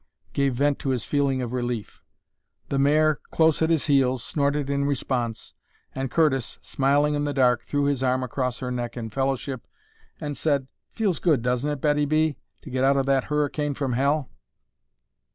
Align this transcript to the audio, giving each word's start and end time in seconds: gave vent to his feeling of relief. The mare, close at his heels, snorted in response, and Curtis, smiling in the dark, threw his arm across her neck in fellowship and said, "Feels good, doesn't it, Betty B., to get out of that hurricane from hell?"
gave 0.33 0.55
vent 0.55 0.79
to 0.79 0.89
his 0.89 1.05
feeling 1.05 1.43
of 1.43 1.53
relief. 1.53 2.01
The 2.69 2.79
mare, 2.79 3.19
close 3.29 3.61
at 3.61 3.69
his 3.69 3.85
heels, 3.85 4.23
snorted 4.23 4.67
in 4.67 4.85
response, 4.85 5.53
and 5.93 6.09
Curtis, 6.09 6.57
smiling 6.63 7.13
in 7.13 7.25
the 7.25 7.35
dark, 7.35 7.61
threw 7.67 7.83
his 7.83 8.01
arm 8.01 8.23
across 8.23 8.57
her 8.61 8.71
neck 8.71 8.97
in 8.97 9.11
fellowship 9.11 9.67
and 10.19 10.35
said, 10.35 10.67
"Feels 10.91 11.19
good, 11.19 11.43
doesn't 11.43 11.69
it, 11.69 11.81
Betty 11.81 12.05
B., 12.05 12.35
to 12.63 12.71
get 12.71 12.83
out 12.83 12.97
of 12.97 13.05
that 13.05 13.25
hurricane 13.25 13.75
from 13.75 13.93
hell?" 13.93 14.31